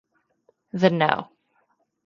[0.73, 1.29] The no.